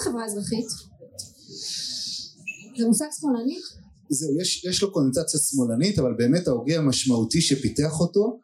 חברה 0.00 0.24
אזרחית? 0.24 0.66
זה 2.78 2.86
מושג 2.86 3.06
שמאלני? 3.20 3.58
זהו, 4.10 4.40
יש, 4.40 4.64
יש 4.64 4.82
לו 4.82 4.92
קונוטציה 4.92 5.40
שמאלנית, 5.40 5.98
אבל 5.98 6.14
באמת 6.18 6.48
ההוגה 6.48 6.76
המשמעותי 6.76 7.40
שפיתח 7.40 8.00
אותו 8.00 8.40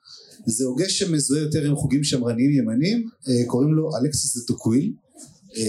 זה 0.47 0.65
הוגה 0.65 0.89
שמזוהה 0.89 1.43
יותר 1.43 1.65
עם 1.65 1.77
חוגים 1.77 2.05
שמרניים 2.05 2.53
ימניים, 2.53 3.09
אה, 3.29 3.47
קוראים 3.47 3.75
לו 3.75 3.91
אלכסיס 3.97 4.37
דה 4.37 4.43
טוקוויל, 4.47 4.93
אה, 5.57 5.63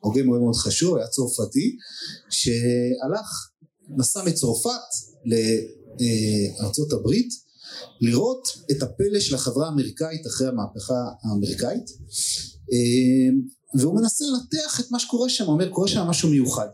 הוגה 0.00 0.22
מאוד 0.22 0.40
מאוד 0.40 0.54
חשוב, 0.54 0.96
היה 0.96 1.06
צרפתי, 1.06 1.76
שהלך, 2.30 3.50
נסע 3.88 4.24
מצרפת 4.24 4.90
לארצות 6.60 6.92
הברית, 6.92 7.28
לראות 8.00 8.48
את 8.70 8.82
הפלא 8.82 9.20
של 9.20 9.34
החברה 9.34 9.66
האמריקאית 9.66 10.26
אחרי 10.26 10.48
המהפכה 10.48 11.04
האמריקאית, 11.22 11.90
אה, 12.72 13.55
והוא 13.74 14.00
מנסה 14.00 14.24
לנתח 14.24 14.80
את 14.80 14.90
מה 14.90 14.98
שקורה 14.98 15.28
שם, 15.28 15.44
הוא 15.44 15.52
אומר 15.52 15.70
קורה 15.70 15.88
שם 15.88 16.00
משהו 16.00 16.28
מיוחד. 16.28 16.68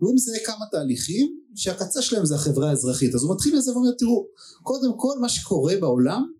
והוא 0.00 0.14
מזהה 0.14 0.38
כמה 0.44 0.64
תהליכים 0.70 1.40
שהקצה 1.54 2.02
שלהם 2.02 2.26
זה 2.26 2.34
החברה 2.34 2.70
האזרחית. 2.70 3.14
אז 3.14 3.22
הוא 3.22 3.34
מתחיל 3.34 3.56
לזה 3.56 3.72
ואומר 3.72 3.90
תראו 3.98 4.26
קודם 4.62 4.92
כל 4.96 5.18
מה 5.20 5.28
שקורה 5.28 5.76
בעולם 5.80 6.32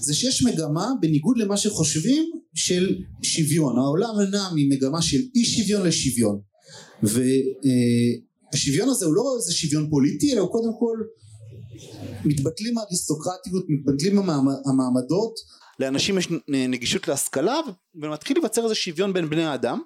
זה 0.00 0.14
שיש 0.14 0.42
מגמה 0.42 0.90
בניגוד 1.00 1.38
למה 1.38 1.56
שחושבים 1.56 2.30
של 2.54 2.96
שוויון. 3.22 3.78
העולם 3.78 4.20
נע 4.30 4.48
ממגמה 4.54 5.02
של 5.02 5.18
אי 5.34 5.44
שוויון 5.44 5.86
לשוויון 5.86 6.40
והשוויון 7.02 8.88
הזה 8.88 9.06
הוא 9.06 9.14
לא 9.14 9.34
איזה 9.36 9.52
שוויון 9.52 9.90
פוליטי 9.90 10.32
אלא 10.32 10.40
הוא 10.40 10.50
קודם 10.50 10.70
כל 10.78 10.98
מתבטלים 12.24 12.78
האריסטוקרטיות 12.78 13.64
מתבטלים 13.68 14.18
המעמדות 14.66 15.34
לאנשים 15.80 16.18
יש 16.18 16.28
נגישות 16.48 17.08
להשכלה 17.08 17.60
ומתחיל 17.94 18.36
להיווצר 18.36 18.64
איזה 18.64 18.74
שוויון 18.74 19.12
בין 19.12 19.30
בני 19.30 19.44
האדם. 19.44 19.80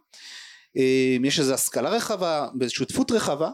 יש 1.24 1.40
איזו 1.40 1.54
השכלה 1.54 1.90
רחבה 1.90 2.48
ושותפות 2.60 3.12
רחבה 3.12 3.50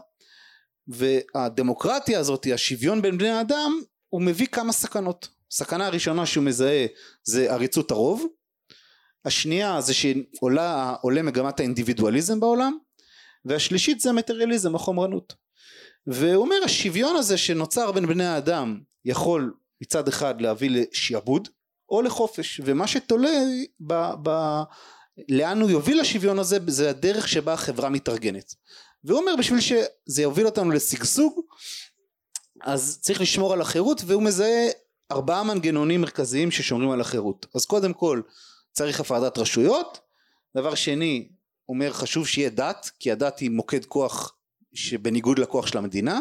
והדמוקרטיה 0.87 2.19
הזאת 2.19 2.47
השוויון 2.53 3.01
בין 3.01 3.17
בני 3.17 3.29
האדם 3.29 3.79
הוא 4.09 4.21
מביא 4.21 4.47
כמה 4.47 4.71
סכנות. 4.71 5.27
סכנה 5.51 5.87
הראשונה 5.87 6.25
שהוא 6.25 6.43
מזהה 6.43 6.85
זה 7.23 7.53
עריצות 7.53 7.91
הרוב. 7.91 8.25
השנייה 9.25 9.81
זה 9.81 9.93
שעולה 9.93 11.21
מגמת 11.23 11.59
האינדיבידואליזם 11.59 12.39
בעולם 12.39 12.77
והשלישית 13.45 13.99
זה 13.99 14.09
המטריאליזם 14.09 14.75
החומרנות. 14.75 15.33
והוא 16.07 16.41
אומר 16.41 16.55
השוויון 16.65 17.15
הזה 17.15 17.37
שנוצר 17.37 17.91
בין 17.91 18.05
בני 18.05 18.25
האדם 18.25 18.79
יכול 19.05 19.53
מצד 19.81 20.07
אחד 20.07 20.41
להביא 20.41 20.69
לשעבוד 20.69 21.47
או 21.89 22.01
לחופש 22.01 22.61
ומה 22.65 22.87
שתולה 22.87 23.39
ב, 23.79 23.93
ב, 24.23 24.29
לאן 25.29 25.61
הוא 25.61 25.69
יוביל 25.69 26.01
לשוויון 26.01 26.39
הזה 26.39 26.57
זה 26.67 26.89
הדרך 26.89 27.27
שבה 27.27 27.53
החברה 27.53 27.89
מתארגנת. 27.89 28.55
והוא 29.03 29.19
אומר 29.19 29.35
בשביל 29.39 29.61
שזה 29.61 30.21
יוביל 30.21 30.45
אותנו 30.45 30.71
לשגשוג 30.71 31.41
אז 32.61 32.99
צריך 33.01 33.21
לשמור 33.21 33.53
על 33.53 33.61
החירות 33.61 34.01
והוא 34.05 34.23
מזהה 34.23 34.67
ארבעה 35.11 35.43
מנגנונים 35.43 36.01
מרכזיים 36.01 36.51
ששומרים 36.51 36.91
על 36.91 37.01
החירות. 37.01 37.45
אז 37.55 37.65
קודם 37.65 37.93
כל 37.93 38.21
צריך 38.71 38.99
הפרדת 38.99 39.37
רשויות. 39.37 39.99
דבר 40.57 40.75
שני 40.75 41.29
אומר 41.69 41.93
חשוב 41.93 42.27
שיהיה 42.27 42.49
דת 42.49 42.89
כי 42.99 43.11
הדת 43.11 43.39
היא 43.39 43.49
מוקד 43.49 43.85
כוח 43.85 44.33
שבניגוד 44.73 45.39
לכוח 45.39 45.67
של 45.67 45.77
המדינה. 45.77 46.19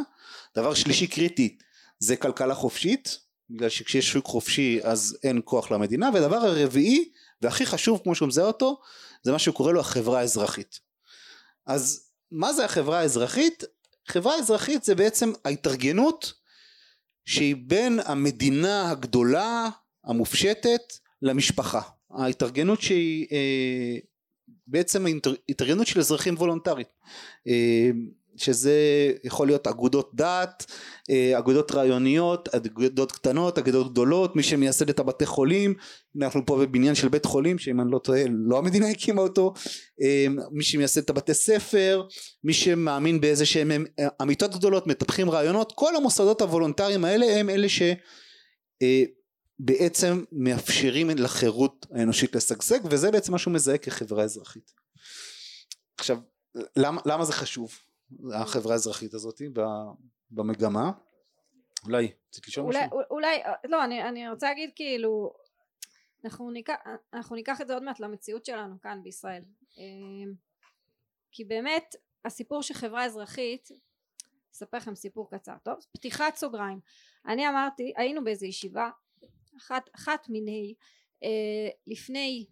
דבר 0.56 0.74
שלישי 0.74 1.06
קריטי 1.06 1.56
זה 1.98 2.16
כלכלה 2.16 2.54
חופשית 2.54 3.18
בגלל 3.50 3.68
שכשיש 3.68 4.08
שוק 4.08 4.26
חופשי 4.26 4.80
אז 4.82 5.18
אין 5.22 5.40
כוח 5.44 5.70
למדינה 5.70 6.10
והדבר 6.14 6.36
הרביעי 6.36 7.10
והכי 7.42 7.66
חשוב 7.66 8.00
כמו 8.02 8.14
שהוא 8.14 8.28
מזהה 8.28 8.46
אותו 8.46 8.80
זה 9.22 9.32
מה 9.32 9.38
שהוא 9.38 9.54
קורא 9.54 9.72
לו 9.72 9.80
החברה 9.80 10.20
האזרחית. 10.20 10.80
אז 11.66 12.10
מה 12.30 12.52
זה 12.52 12.64
החברה 12.64 12.98
האזרחית? 12.98 13.64
חברה 14.08 14.34
אזרחית 14.34 14.84
זה 14.84 14.94
בעצם 14.94 15.32
ההתארגנות 15.44 16.32
שהיא 17.24 17.56
בין 17.66 18.00
המדינה 18.04 18.90
הגדולה 18.90 19.68
המופשטת 20.04 20.80
למשפחה. 21.22 21.80
ההתארגנות 22.10 22.82
שהיא 22.82 23.26
אה, 23.32 23.98
בעצם 24.66 25.06
התארגנות 25.48 25.86
של 25.86 26.00
אזרחים 26.00 26.34
וולונטרית 26.34 26.88
אה, 27.48 27.90
שזה 28.36 28.72
יכול 29.24 29.46
להיות 29.46 29.66
אגודות 29.66 30.10
דת, 30.14 30.66
אה, 31.10 31.38
אגודות 31.38 31.72
רעיוניות, 31.72 32.48
אגודות 32.48 33.12
קטנות, 33.12 33.58
אגודות 33.58 33.92
גדולות, 33.92 34.36
מי 34.36 34.42
שמייסד 34.42 34.88
את 34.88 34.98
הבתי 34.98 35.26
חולים, 35.26 35.74
אנחנו 36.22 36.46
פה 36.46 36.58
בבניין 36.58 36.94
של 36.94 37.08
בית 37.08 37.24
חולים 37.24 37.58
שאם 37.58 37.80
אני 37.80 37.90
לא 37.90 37.98
טועה 37.98 38.22
לא 38.28 38.58
המדינה 38.58 38.88
הקימה 38.88 39.22
אותו, 39.22 39.54
אה, 40.02 40.26
מי 40.50 40.64
שמייסד 40.64 41.00
את 41.00 41.10
הבתי 41.10 41.34
ספר, 41.34 42.02
מי 42.44 42.52
שמאמין 42.52 43.20
באיזה 43.20 43.46
שהם 43.46 43.84
אה, 43.98 44.08
אמיתות 44.22 44.54
גדולות, 44.54 44.86
מטפחים 44.86 45.30
רעיונות, 45.30 45.72
כל 45.76 45.96
המוסדות 45.96 46.40
הוולונטריים 46.40 47.04
האלה 47.04 47.26
הם 47.26 47.50
אלה 47.50 47.66
שבעצם 49.60 50.24
מאפשרים 50.32 51.10
לחירות 51.10 51.86
האנושית 51.94 52.36
לשגשג 52.36 52.78
וזה 52.84 53.10
בעצם 53.10 53.32
מה 53.32 53.38
שהוא 53.38 53.54
מזהה 53.54 53.78
כחברה 53.78 54.24
אזרחית. 54.24 54.84
עכשיו 55.98 56.18
למה, 56.76 57.00
למה 57.06 57.24
זה 57.24 57.32
חשוב? 57.32 57.78
החברה 58.34 58.72
האזרחית 58.72 59.14
הזאת 59.14 59.42
במגמה? 60.30 60.92
אולי 61.84 62.12
רצית 62.28 62.48
לשאול 62.48 62.68
משהו? 62.68 63.00
אולי 63.10 63.42
לא 63.64 63.84
אני, 63.84 64.02
אני 64.08 64.30
רוצה 64.30 64.48
להגיד 64.48 64.70
כאילו 64.76 65.32
אנחנו 66.24 66.50
ניקח, 66.50 66.74
אנחנו 67.12 67.36
ניקח 67.36 67.60
את 67.60 67.66
זה 67.66 67.74
עוד 67.74 67.82
מעט 67.82 68.00
למציאות 68.00 68.44
שלנו 68.44 68.80
כאן 68.80 69.00
בישראל. 69.02 69.42
אמ, 69.78 70.34
כי 71.32 71.44
באמת 71.44 71.94
הסיפור 72.24 72.62
של 72.62 72.74
חברה 72.74 73.04
אזרחית 73.04 73.68
אספר 74.54 74.76
לכם 74.76 74.94
סיפור 74.94 75.30
קצר 75.30 75.54
טוב? 75.62 75.74
פתיחת 75.92 76.36
סוגריים. 76.36 76.80
אני 77.26 77.48
אמרתי 77.48 77.92
היינו 77.96 78.24
באיזה 78.24 78.46
ישיבה 78.46 78.90
אחת, 79.56 79.90
אחת 79.94 80.28
מיני 80.28 80.74
אה, 81.22 81.68
לפני 81.86 82.46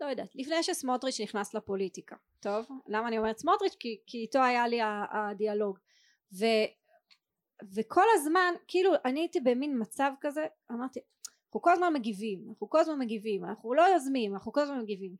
לא 0.00 0.06
יודעת 0.06 0.34
לפני 0.34 0.62
שסמוטריץ' 0.62 1.20
נכנס 1.20 1.54
לפוליטיקה 1.54 2.16
טוב? 2.40 2.66
למה 2.86 3.08
אני 3.08 3.18
אומרת 3.18 3.38
סמוטריץ' 3.38 3.76
כי, 3.80 4.00
כי 4.06 4.18
איתו 4.18 4.38
היה 4.38 4.68
לי 4.68 4.78
הדיאלוג. 5.10 5.78
ו, 6.38 6.44
וכל 7.74 8.04
הזמן 8.14 8.54
כאילו 8.68 8.92
אני 9.04 9.20
הייתי 9.20 9.40
במין 9.40 9.82
מצב 9.82 10.12
כזה 10.20 10.46
אמרתי 10.72 11.00
אנחנו 11.46 11.62
כל 11.62 11.72
הזמן 11.72 11.92
מגיבים 11.92 12.44
אנחנו 12.48 12.70
כל 12.70 12.78
הזמן 12.78 12.98
מגיבים 12.98 13.44
אנחנו 13.44 13.74
לא 13.74 13.82
יוזמים 13.82 14.34
אנחנו 14.34 14.52
כל 14.52 14.60
הזמן 14.60 14.80
מגיבים. 14.80 15.16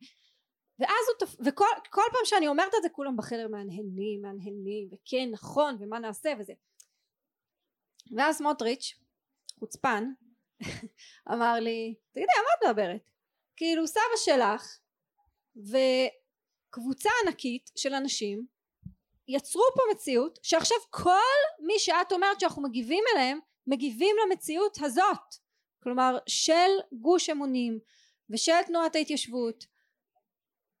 ואז 0.79 1.05
הוא 1.07 1.27
תפ... 1.27 1.35
וכל 1.45 2.01
פעם 2.11 2.25
שאני 2.25 2.47
אומרת 2.47 2.73
את 2.77 2.83
זה 2.83 2.89
כולם 2.89 3.17
בחדר 3.17 3.47
מהנהנים 3.47 4.21
מהנהנים 4.21 4.87
וכן 4.91 5.29
נכון 5.31 5.77
ומה 5.79 5.99
נעשה 5.99 6.33
וזה. 6.39 6.53
ואז 8.17 8.37
סמוטריץ' 8.37 8.99
חוצפן 9.59 10.11
אמר 11.33 11.53
לי 11.59 11.95
תגידי 12.11 12.31
על 12.37 12.43
מה 12.43 12.69
את 12.69 12.69
מדברת 12.69 13.09
כאילו 13.59 13.87
סבא 13.87 14.17
שלך 14.17 14.77
וקבוצה 15.55 17.09
ענקית 17.25 17.71
של 17.75 17.93
אנשים 17.93 18.45
יצרו 19.27 19.63
פה 19.75 19.81
מציאות 19.91 20.39
שעכשיו 20.43 20.77
כל 20.89 21.65
מי 21.65 21.79
שאת 21.79 22.11
אומרת 22.11 22.39
שאנחנו 22.39 22.61
מגיבים 22.61 23.03
אליהם 23.13 23.39
מגיבים 23.67 24.15
למציאות 24.25 24.77
הזאת. 24.81 25.35
כלומר 25.83 26.17
של 26.27 26.69
גוש 27.01 27.29
אמונים 27.29 27.79
ושל 28.29 28.63
תנועת 28.67 28.95
ההתיישבות 28.95 29.65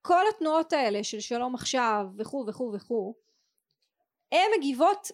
כל 0.01 0.23
התנועות 0.35 0.73
האלה 0.73 1.03
של 1.03 1.19
שלום 1.19 1.55
עכשיו 1.55 2.05
וכו' 2.17 2.45
וכו' 2.47 2.71
וכו' 2.75 3.15
הן 4.31 4.49
מגיבות 4.57 5.07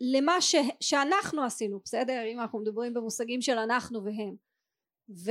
למה 0.00 0.40
ש, 0.40 0.54
שאנחנו 0.80 1.44
עשינו 1.44 1.80
בסדר? 1.84 2.22
אם 2.32 2.40
אנחנו 2.40 2.58
מדברים 2.58 2.94
במושגים 2.94 3.40
של 3.40 3.58
אנחנו 3.58 4.04
והם. 4.04 4.36
ו, 5.10 5.30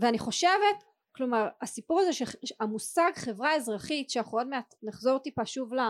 ואני 0.00 0.18
חושבת 0.18 0.84
כלומר 1.16 1.48
הסיפור 1.62 2.00
הזה 2.00 2.10
שהמושג 2.44 3.10
חברה 3.14 3.54
אזרחית 3.54 4.10
שאנחנו 4.10 4.38
עוד 4.38 4.46
מעט 4.46 4.74
נחזור 4.82 5.18
טיפה 5.18 5.46
שוב 5.46 5.74
ל, 5.74 5.80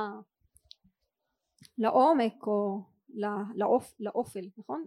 לעומק 1.78 2.46
או 2.46 2.81
לא, 3.14 3.28
לאופ, 3.55 3.94
לאופל 4.00 4.49
נכון? 4.58 4.84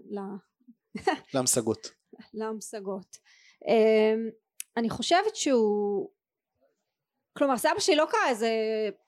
להמשגות 1.33 1.87
להמשגות 2.33 3.17
אמ, 3.67 4.29
אני 4.77 4.89
חושבת 4.89 5.35
שהוא 5.35 6.09
כלומר 7.37 7.57
סבא 7.57 7.79
שלי 7.79 7.95
לא 7.95 8.05
קרא 8.11 8.29
איזה 8.29 8.49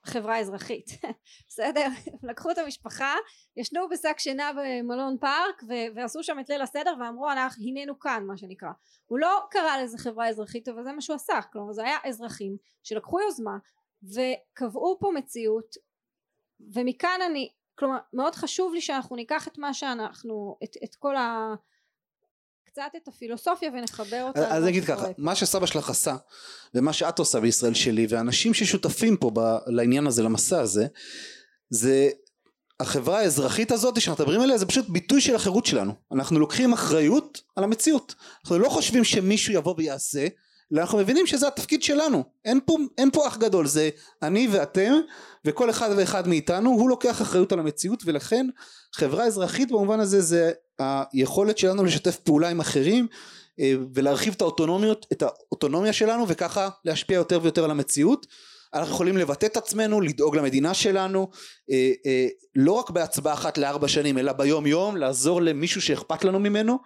חברה 0.05 0.39
אזרחית 0.39 0.89
בסדר? 1.47 1.87
לקחו 2.23 2.51
את 2.51 2.57
המשפחה 2.57 3.15
ישנו 3.57 3.89
בשק 3.89 4.19
שינה 4.19 4.51
במלון 4.53 5.17
פארק 5.21 5.63
ו- 5.67 5.95
ועשו 5.95 6.23
שם 6.23 6.39
את 6.39 6.49
ליל 6.49 6.61
הסדר 6.61 6.93
ואמרו 6.99 7.31
אנחנו 7.31 7.63
הננו 7.67 7.99
כאן 7.99 8.23
מה 8.27 8.37
שנקרא. 8.37 8.69
הוא 9.05 9.19
לא 9.19 9.39
קרא 9.51 9.77
לזה 9.77 9.97
חברה 9.97 10.29
אזרחית 10.29 10.67
אבל 10.67 10.83
זה 10.83 10.91
מה 10.91 11.01
שהוא 11.01 11.15
עשה. 11.15 11.39
כלומר 11.51 11.73
זה 11.73 11.83
היה 11.83 11.97
אזרחים 12.05 12.57
שלקחו 12.83 13.19
יוזמה 13.19 13.57
וקבעו 14.03 14.97
פה 14.99 15.11
מציאות 15.15 15.75
ומכאן 16.73 17.19
אני 17.29 17.49
כלומר 17.75 17.97
מאוד 18.13 18.35
חשוב 18.35 18.73
לי 18.73 18.81
שאנחנו 18.81 19.15
ניקח 19.15 19.47
את 19.47 19.57
מה 19.57 19.73
שאנחנו 19.73 20.57
את, 20.63 20.69
את 20.83 20.95
כל 20.95 21.15
ה... 21.15 21.53
קצת 22.73 22.91
את 23.03 23.07
הפילוסופיה 23.07 23.69
ונחבר 23.73 24.23
אותה. 24.23 24.55
אז 24.55 24.63
אני 24.63 24.71
אגיד 24.71 24.85
ככה, 24.85 25.07
מה 25.17 25.35
שסבא 25.35 25.65
שלך 25.65 25.89
עשה 25.89 26.15
ומה 26.75 26.93
שאת 26.93 27.19
עושה 27.19 27.39
בישראל 27.39 27.73
שלי 27.73 28.07
ואנשים 28.09 28.53
ששותפים 28.53 29.17
פה 29.17 29.31
ב- 29.33 29.57
לעניין 29.67 30.07
הזה 30.07 30.23
למסע 30.23 30.59
הזה 30.59 30.87
זה 31.69 32.09
החברה 32.79 33.19
האזרחית 33.19 33.71
הזאת 33.71 34.01
שאנחנו 34.01 34.23
מדברים 34.23 34.41
עליה 34.41 34.57
זה 34.57 34.65
פשוט 34.65 34.89
ביטוי 34.89 35.21
של 35.21 35.35
החירות 35.35 35.65
שלנו. 35.65 35.93
אנחנו 36.11 36.39
לוקחים 36.39 36.73
אחריות 36.73 37.41
על 37.55 37.63
המציאות. 37.63 38.15
אנחנו 38.43 38.59
לא 38.59 38.69
חושבים 38.69 39.03
שמישהו 39.03 39.53
יבוא 39.53 39.75
ויעשה 39.77 40.27
אלא 40.73 40.81
אנחנו 40.81 40.97
מבינים 40.97 41.27
שזה 41.27 41.47
התפקיד 41.47 41.83
שלנו. 41.83 42.23
אין 42.45 42.59
פה, 42.65 42.77
אין 42.97 43.11
פה 43.11 43.27
אח 43.27 43.37
גדול 43.37 43.67
זה 43.67 43.89
אני 44.21 44.47
ואתם 44.51 44.93
וכל 45.45 45.69
אחד 45.69 45.89
ואחד 45.97 46.27
מאיתנו 46.27 46.69
הוא 46.69 46.89
לוקח 46.89 47.21
אחריות 47.21 47.51
על 47.51 47.59
המציאות 47.59 48.03
ולכן 48.05 48.47
חברה 48.95 49.25
אזרחית 49.25 49.71
במובן 49.71 49.99
הזה 49.99 50.21
זה 50.21 50.51
היכולת 50.79 51.57
שלנו 51.57 51.83
לשתף 51.83 52.15
פעולה 52.15 52.49
עם 52.49 52.59
אחרים 52.59 53.07
אה, 53.59 53.73
ולהרחיב 53.93 54.33
את 54.33 54.41
האוטונומיות 54.41 55.05
את 55.11 55.21
האוטונומיה 55.21 55.93
שלנו 55.93 56.27
וככה 56.27 56.69
להשפיע 56.85 57.15
יותר 57.15 57.39
ויותר 57.43 57.63
על 57.63 57.71
המציאות. 57.71 58.27
אנחנו 58.73 58.93
יכולים 58.93 59.17
לבטא 59.17 59.45
את 59.45 59.57
עצמנו 59.57 60.01
לדאוג 60.01 60.35
למדינה 60.35 60.73
שלנו 60.73 61.29
אה, 61.71 61.91
אה, 62.05 62.27
לא 62.55 62.71
רק 62.71 62.89
בהצבעה 62.89 63.33
אחת 63.33 63.57
לארבע 63.57 63.87
שנים 63.87 64.17
אלא 64.17 64.31
ביום 64.31 64.67
יום 64.67 64.97
לעזור 64.97 65.41
למישהו 65.41 65.81
שאכפת 65.81 66.23
לנו 66.23 66.39
ממנו. 66.39 66.77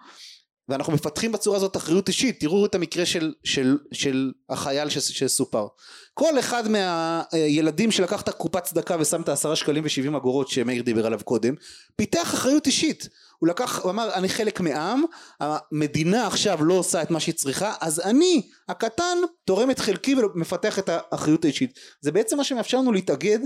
ואנחנו 0.68 0.92
מפתחים 0.92 1.32
בצורה 1.32 1.56
הזאת 1.56 1.76
אחריות 1.76 2.08
אישית. 2.08 2.40
תראו 2.40 2.66
את 2.66 2.74
המקרה 2.74 3.06
של, 3.06 3.34
של, 3.44 3.78
של 3.92 4.32
החייל 4.48 4.88
שסופר. 4.88 5.66
כל 6.14 6.38
אחד 6.38 6.64
מהילדים 6.68 7.90
שלקח 7.90 8.22
את 8.22 8.28
הקופת 8.28 8.64
צדקה 8.64 8.96
ושם 9.00 9.22
את 9.22 9.28
העשרה 9.28 9.56
שקלים 9.56 9.84
ושבעים 9.86 10.14
אגורות 10.14 10.48
שמאיר 10.48 10.82
דיבר 10.82 11.06
עליו 11.06 11.20
קודם 11.24 11.54
פיתח 11.96 12.34
אחריות 12.34 12.66
אישית 12.66 13.08
הוא 13.38 13.48
לקח 13.48 13.78
הוא 13.78 13.90
אמר 13.90 14.14
אני 14.14 14.28
חלק 14.28 14.60
מעם 14.60 15.02
המדינה 15.40 16.26
עכשיו 16.26 16.64
לא 16.64 16.74
עושה 16.74 17.02
את 17.02 17.10
מה 17.10 17.20
שהיא 17.20 17.34
צריכה 17.34 17.74
אז 17.80 18.00
אני 18.00 18.48
הקטן 18.68 19.18
תורם 19.44 19.70
את 19.70 19.78
חלקי 19.78 20.14
ומפתח 20.14 20.78
את 20.78 20.90
האחריות 20.92 21.44
האישית. 21.44 21.78
זה 22.00 22.12
בעצם 22.12 22.36
מה 22.36 22.44
שמאפשר 22.44 22.78
לנו 22.78 22.92
להתאגד 22.92 23.38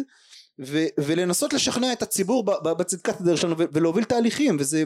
ו- 0.61 0.87
ולנסות 0.99 1.53
לשכנע 1.53 1.93
את 1.93 2.03
הציבור 2.03 2.45
בצדקת 2.45 3.21
הדרך 3.21 3.41
שלנו 3.41 3.55
ולהוביל 3.59 4.05
תהליכים 4.05 4.57
וזה 4.61 4.85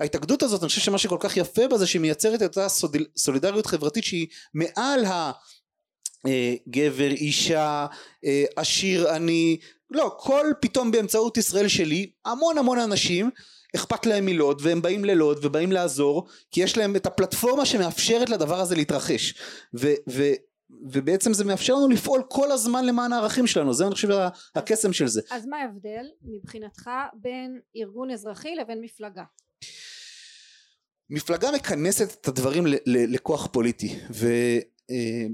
ההתאגדות 0.00 0.42
הזאת 0.42 0.62
אני 0.62 0.68
חושב 0.68 0.80
שמה 0.80 0.98
שכל 0.98 1.16
כך 1.20 1.36
יפה 1.36 1.68
בה 1.68 1.78
זה 1.78 1.86
שהיא 1.86 2.00
מייצרת 2.00 2.42
את 2.42 2.56
אותה 2.56 2.66
סולידריות 3.16 3.66
חברתית 3.66 4.04
שהיא 4.04 4.26
מעל 4.54 5.04
הגבר 5.04 7.10
אה, 7.10 7.10
אישה 7.10 7.86
אה, 8.24 8.44
עשיר 8.56 9.10
עני 9.10 9.58
לא 9.90 10.16
כל 10.18 10.46
פתאום 10.60 10.90
באמצעות 10.90 11.36
ישראל 11.36 11.68
שלי 11.68 12.10
המון 12.24 12.58
המון 12.58 12.78
אנשים 12.78 13.30
אכפת 13.76 14.06
להם 14.06 14.26
מלוד 14.26 14.60
והם 14.64 14.82
באים 14.82 15.04
ללוד 15.04 15.44
ובאים 15.44 15.72
לעזור 15.72 16.28
כי 16.50 16.62
יש 16.62 16.78
להם 16.78 16.96
את 16.96 17.06
הפלטפורמה 17.06 17.66
שמאפשרת 17.66 18.28
לדבר 18.28 18.60
הזה 18.60 18.76
להתרחש. 18.76 19.34
ו, 19.74 19.88
ו, 20.10 20.22
ובעצם 20.92 21.32
זה 21.32 21.44
מאפשר 21.44 21.74
לנו 21.74 21.88
לפעול 21.88 22.22
כל 22.28 22.52
הזמן 22.52 22.86
למען 22.86 23.12
הערכים 23.12 23.46
שלנו 23.46 23.74
זה 23.74 23.86
אני 23.86 23.94
חושב 23.94 24.08
הקסם 24.54 24.92
של 24.92 25.06
זה. 25.06 25.20
אז 25.30 25.46
מה 25.46 25.56
ההבדל 25.56 26.06
מבחינתך 26.22 26.90
בין 27.14 27.60
ארגון 27.76 28.10
אזרחי 28.10 28.54
לבין 28.54 28.80
מפלגה? 28.80 29.24
מפלגה 31.10 31.52
מכנסת 31.52 32.20
את 32.20 32.28
הדברים 32.28 32.64
לכוח 32.86 33.46
פוליטי 33.46 33.98
ו, 34.10 34.26
אה, 34.90 35.26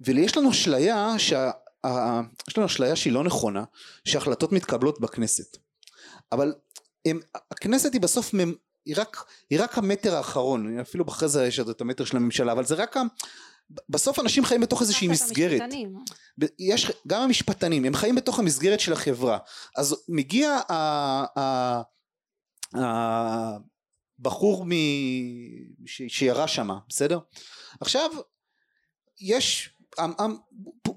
ויש 0.00 0.36
לנו 0.36 0.50
אשליה 0.50 1.14
שה... 1.18 1.50
יש 2.48 2.56
לנו 2.58 2.66
אשליה 2.66 2.96
שהיא 2.96 3.12
לא 3.12 3.24
נכונה 3.24 3.64
שהחלטות 4.04 4.52
מתקבלות 4.52 5.00
בכנסת. 5.00 5.56
אבל 6.32 6.54
הם, 7.04 7.20
הכנסת 7.50 7.92
היא 7.92 8.00
בסוף 8.00 8.34
מם, 8.34 8.54
היא 8.84 8.94
רק, 8.98 9.24
היא 9.50 9.60
רק 9.62 9.78
המטר 9.78 10.14
האחרון 10.14 10.78
אפילו 10.78 11.04
אחרי 11.08 11.28
זה 11.28 11.46
יש 11.46 11.60
את 11.60 11.80
המטר 11.80 12.04
של 12.04 12.16
הממשלה 12.16 12.52
אבל 12.52 12.64
זה 12.64 12.74
רק 12.74 12.96
בסוף 13.88 14.18
אנשים 14.18 14.44
חיים 14.44 14.60
בתוך 14.60 14.80
איזושהי 14.82 15.08
מסגרת. 15.08 15.62
יש 16.58 16.92
גם 17.06 17.22
המשפטנים 17.22 17.84
הם 17.84 17.94
חיים 17.94 18.14
בתוך 18.14 18.38
המסגרת 18.38 18.80
של 18.80 18.92
החברה. 18.92 19.38
אז 19.76 19.96
מגיע 20.08 20.58
הבחור 22.74 24.66
שירה 25.86 26.48
שמה 26.48 26.78
בסדר? 26.88 27.18
עכשיו 27.80 28.10
יש 29.20 29.70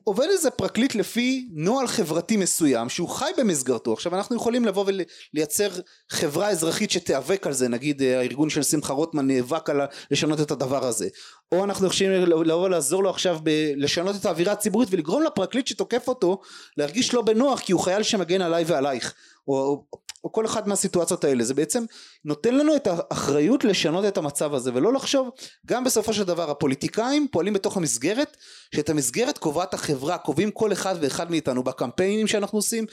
עובד 0.04 0.26
איזה 0.32 0.50
פרקליט 0.50 0.96
לפי 0.96 1.48
נוהל 1.54 1.88
חברתי 1.88 2.38
מסוים 2.38 2.90
שהוא 2.90 3.10
חי 3.10 3.32
במסגרתו. 3.38 3.94
עכשיו 3.94 4.16
אנחנו 4.16 4.36
יכולים 4.36 4.66
לבוא 4.66 4.86
ולייצר 5.34 5.70
חברה 6.10 6.50
אזרחית 6.50 6.92
שתיאבק 6.92 7.48
על 7.48 7.54
זה. 7.54 7.68
נגיד 7.68 8.02
אה, 8.02 8.20
הארגון 8.20 8.50
של 8.50 8.64
שמחה 8.64 8.94
רוטמן 8.94 9.28
נאבק 9.28 9.70
על 9.70 9.82
לשנות 10.12 10.42
את 10.42 10.52
הדבר 10.52 10.86
הזה. 10.86 11.08
או 11.52 11.64
אנחנו 11.64 11.88
יכולים 11.88 12.12
לבוא 12.12 12.70
לעזור 12.70 13.04
לו 13.04 13.10
עכשיו 13.10 13.40
ב- 13.44 13.74
לשנות 13.76 14.16
את 14.16 14.26
האווירה 14.26 14.54
הציבורית 14.54 14.90
ולגרום 14.92 15.24
לפרקליט 15.24 15.68
שתוקף 15.68 16.08
אותו 16.08 16.42
להרגיש 16.78 17.14
לא 17.14 17.22
בנוח 17.22 17.60
כי 17.60 17.72
הוא 17.72 17.82
חייל 17.82 18.04
שמגן 18.04 18.42
עליי 18.42 18.64
ועלייך. 18.68 19.14
או, 19.48 19.86
או 20.24 20.32
כל 20.32 20.46
אחת 20.46 20.68
מהסיטואציות 20.68 21.24
האלה. 21.24 21.44
זה 21.44 21.54
בעצם 21.54 21.84
נותן 22.26 22.56
לנו 22.56 22.76
את 22.76 22.88
האחריות 22.88 23.64
לשנות 23.64 24.06
את 24.06 24.18
המצב 24.18 24.54
הזה 24.54 24.72
ולא 24.74 24.94
לחשוב 24.94 25.30
גם 25.66 25.84
בסופו 25.84 26.14
של 26.14 26.24
דבר 26.24 26.52
הפוליטיקאים 26.52 27.28
פועלים 27.32 27.54
בתוך 27.54 27.78
המסגרת 27.78 28.38
שאת 28.76 28.90
המסגרת 28.90 29.38
קובעת 29.38 29.74
החברה 29.74 30.18
קובעים 30.18 30.52
כל 30.52 30.72
אחד 30.72 30.96
ואחד 31.02 31.32
מאיתנו 31.32 31.64
בקמפיינים 31.64 32.28
שאנחנו 32.28 32.58
עושים 32.58 32.86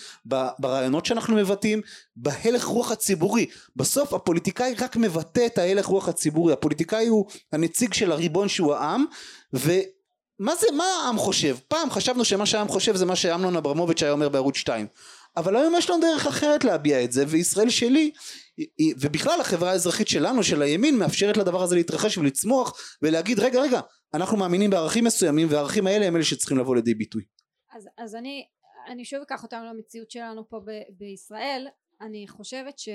ברעיונות 0.59 1.07
שאנחנו 1.07 1.37
מבטאים 1.37 1.81
בהלך 2.17 2.65
רוח 2.65 2.91
הציבורי. 2.93 3.47
בסוף 3.77 4.15
הפוליטיקאי 4.15 4.75
רק 4.79 4.97
מבטא 4.97 5.47
את 5.47 5.59
ההלך 5.59 5.87
רוח 5.87 6.09
הציבורי. 6.09 6.53
הפוליטיקאי 6.53 7.07
הוא 7.07 7.27
הנציג 7.53 7.93
של 7.93 8.13
הריבון 8.13 8.49
שהוא 8.49 8.75
העם 8.75 9.05
ו 9.55 9.73
מה 10.39 10.53
זה 10.61 10.67
מה 10.77 10.85
העם 10.85 11.19
חושב? 11.19 11.57
פעם 11.69 11.91
חשבנו 11.91 12.25
שמה 12.25 12.47
שהעם 12.47 12.69
חושב 12.69 12.97
זה 12.97 13.07
מה 13.07 13.17
שאמנון 13.17 13.57
אברמוביץ' 13.57 14.03
היה 14.03 14.13
אומר 14.13 14.29
בערוץ 14.29 14.57
2 14.57 14.87
אבל 15.37 15.57
היום 15.57 15.75
יש 15.79 15.91
לנו 15.91 16.01
דרך 16.01 16.27
אחרת 16.27 16.65
להביע 16.65 17.05
את 17.05 17.13
זה 17.13 17.25
וישראל 17.29 17.71
שלי 17.71 18.11
ובכלל 19.01 19.41
החברה 19.41 19.71
האזרחית 19.71 20.09
שלנו 20.09 20.43
של 20.43 20.63
הימין 20.63 20.99
מאפשרת 20.99 21.37
לדבר 21.37 21.63
הזה 21.63 21.75
להתרחש 21.75 22.19
ולצמוח 22.19 22.79
ולהגיד 23.03 23.41
רגע 23.41 23.61
רגע 23.61 23.81
אנחנו 24.15 24.37
מאמינים 24.37 24.71
בערכים 24.71 25.05
מסוימים 25.05 25.49
והערכים 25.51 25.87
האלה 25.87 26.07
הם 26.07 26.17
אלה 26.17 26.25
שצריכים 26.25 26.59
לבוא 26.59 26.77
לידי 26.77 26.95
ביטוי. 26.95 27.25
אז, 27.73 27.89
אז 27.99 28.15
אני, 28.15 28.47
אני 28.89 29.05
שוב 29.05 29.21
אקח 29.21 29.43
אותנו 29.43 29.65
למציאות 29.65 30.11
שלנו 30.11 30.49
פה 30.49 30.61
ב, 30.65 30.71
בישראל. 30.99 31.67
אני 32.01 32.29
חושבת 32.29 32.79
ש... 32.79 32.89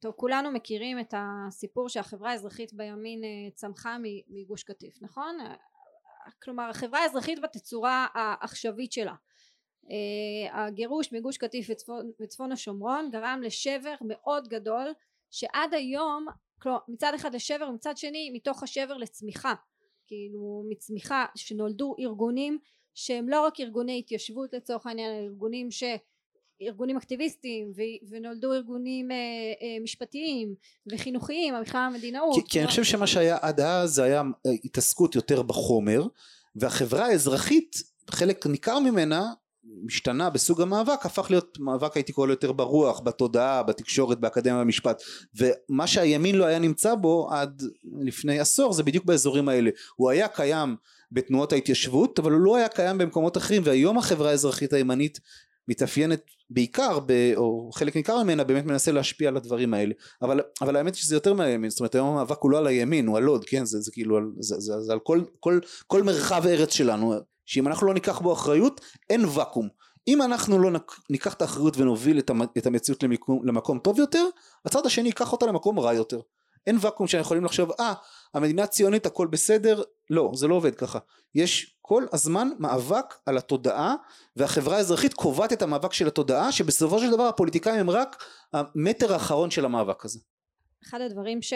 טוב 0.00 0.12
כולנו 0.16 0.50
מכירים 0.50 1.00
את 1.00 1.14
הסיפור 1.16 1.88
שהחברה 1.88 2.30
האזרחית 2.30 2.74
בימין 2.74 3.24
אה, 3.24 3.50
צמחה 3.54 3.96
מגוש 4.28 4.62
קטיף 4.62 5.02
נכון? 5.02 5.38
כלומר 6.42 6.70
החברה 6.70 7.00
האזרחית 7.00 7.40
בתצורה 7.40 8.06
העכשווית 8.14 8.92
שלה. 8.92 9.14
אה, 9.90 10.64
הגירוש 10.66 11.12
מגוש 11.12 11.38
קטיף 11.38 11.66
וצפון, 11.70 12.10
וצפון 12.20 12.52
השומרון 12.52 13.10
גרם 13.12 13.40
לשבר 13.42 13.94
מאוד 14.00 14.48
גדול 14.48 14.92
שעד 15.30 15.74
היום 15.74 16.26
כלומר 16.62 16.78
מצד 16.88 17.12
אחד 17.14 17.34
לשבר 17.34 17.68
ומצד 17.68 17.96
שני 17.96 18.30
מתוך 18.32 18.62
השבר 18.62 18.96
לצמיחה 18.96 19.54
כאילו 20.08 20.62
מצמיחה 20.68 21.24
שנולדו 21.34 21.94
ארגונים 21.98 22.58
שהם 22.94 23.28
לא 23.28 23.40
רק 23.46 23.60
ארגוני 23.60 23.98
התיישבות 23.98 24.52
לצורך 24.52 24.86
העניין 24.86 25.10
אלא 25.10 25.24
ארגונים 25.24 25.70
ש... 25.70 25.82
ארגונים 26.62 26.96
אקטיביסטיים 26.96 27.72
ו- 27.76 28.08
ונולדו 28.10 28.52
ארגונים 28.52 29.10
אה, 29.10 29.16
אה, 29.16 29.82
משפטיים 29.82 30.54
וחינוכיים 30.92 31.54
בכלל 31.62 31.80
המדינאות 31.80 32.34
כי, 32.34 32.50
כי 32.50 32.58
אני 32.60 32.66
חושב 32.66 32.84
שמה 32.84 33.06
שהיה 33.06 33.38
עד 33.40 33.60
אז 33.60 33.90
זה 33.90 34.02
היה 34.02 34.20
אה, 34.20 34.50
התעסקות 34.64 35.14
יותר 35.14 35.42
בחומר 35.42 36.06
והחברה 36.56 37.06
האזרחית 37.06 37.76
חלק 38.10 38.46
ניכר 38.46 38.78
ממנה 38.78 39.32
משתנה 39.84 40.30
בסוג 40.30 40.62
המאבק 40.62 41.06
הפך 41.06 41.26
להיות 41.30 41.58
מאבק 41.60 41.94
הייתי 41.94 42.12
קורא 42.12 42.26
לו 42.26 42.32
יותר 42.32 42.52
ברוח 42.52 43.00
בתודעה 43.00 43.62
בתקשורת 43.62 44.20
באקדמיה 44.20 44.60
במשפט 44.60 45.02
ומה 45.34 45.86
שהימין 45.86 46.34
לא 46.34 46.44
היה 46.44 46.58
נמצא 46.58 46.94
בו 46.94 47.28
עד 47.30 47.62
לפני 48.00 48.40
עשור 48.40 48.72
זה 48.72 48.82
בדיוק 48.82 49.04
באזורים 49.04 49.48
האלה. 49.48 49.70
הוא 49.96 50.10
היה 50.10 50.28
קיים 50.28 50.76
בתנועות 51.12 51.52
ההתיישבות 51.52 52.18
אבל 52.18 52.32
הוא 52.32 52.40
לא 52.40 52.56
היה 52.56 52.68
קיים 52.68 52.98
במקומות 52.98 53.36
אחרים. 53.36 53.62
והיום 53.64 53.98
החברה 53.98 54.30
האזרחית 54.30 54.72
הימנית 54.72 55.20
מתאפיינת 55.68 56.20
בעיקר 56.50 56.98
ב, 57.06 57.32
או 57.36 57.70
חלק 57.74 57.96
ניכר 57.96 58.22
ממנה 58.22 58.44
באמת 58.44 58.64
מנסה 58.64 58.92
להשפיע 58.92 59.28
על 59.28 59.36
הדברים 59.36 59.74
האלה. 59.74 59.94
אבל, 60.22 60.40
אבל 60.60 60.76
האמת 60.76 60.94
שזה 60.94 61.16
יותר 61.16 61.34
מהימין. 61.34 61.70
זאת 61.70 61.80
אומרת 61.80 61.94
היום 61.94 62.08
המאבק 62.08 62.38
הוא 62.40 62.50
לא 62.50 62.58
על 62.58 62.66
הימין 62.66 63.06
הוא 63.06 63.16
על 63.16 63.24
עוד 63.24 63.44
כן? 63.44 63.64
זה, 63.64 63.80
זה 63.80 63.90
כאילו 63.92 64.18
זה, 64.40 64.54
זה, 64.58 64.80
זה 64.80 64.92
על 64.92 64.98
כל, 64.98 65.20
כל, 65.40 65.60
כל 65.86 66.02
מרחב 66.02 66.46
ארץ 66.46 66.72
שלנו 66.72 67.14
שאם 67.48 67.68
אנחנו 67.68 67.86
לא 67.86 67.94
ניקח 67.94 68.18
בו 68.18 68.32
אחריות 68.32 68.80
אין 69.10 69.24
ואקום. 69.24 69.68
אם 70.08 70.22
אנחנו 70.22 70.58
לא 70.58 70.80
ניקח 71.10 71.34
את 71.34 71.42
האחריות 71.42 71.76
ונוביל 71.76 72.18
את 72.58 72.66
המציאות 72.66 73.02
למקום, 73.02 73.46
למקום 73.46 73.78
טוב 73.78 73.98
יותר 73.98 74.24
הצד 74.64 74.86
השני 74.86 75.08
ייקח 75.08 75.32
אותה 75.32 75.46
למקום 75.46 75.78
רע 75.78 75.94
יותר. 75.94 76.20
אין 76.66 76.76
ואקום 76.80 77.06
שאנחנו 77.06 77.24
יכולים 77.26 77.44
לחשוב 77.44 77.70
אה 77.80 77.94
המדינה 78.34 78.62
הציונית 78.62 79.06
הכל 79.06 79.26
בסדר. 79.26 79.82
לא 80.10 80.30
זה 80.34 80.48
לא 80.48 80.54
עובד 80.54 80.74
ככה. 80.74 80.98
יש 81.34 81.78
כל 81.80 82.06
הזמן 82.12 82.48
מאבק 82.58 83.14
על 83.26 83.38
התודעה 83.38 83.94
והחברה 84.36 84.76
האזרחית 84.76 85.14
קובעת 85.14 85.52
את 85.52 85.62
המאבק 85.62 85.92
של 85.92 86.06
התודעה 86.06 86.52
שבסופו 86.52 86.98
של 86.98 87.10
דבר 87.10 87.22
הפוליטיקאים 87.22 87.80
הם 87.80 87.90
רק 87.90 88.24
המטר 88.52 89.12
האחרון 89.12 89.50
של 89.50 89.64
המאבק 89.64 90.04
הזה. 90.04 90.20
אחד 90.88 91.00
הדברים 91.00 91.42
ש, 91.42 91.52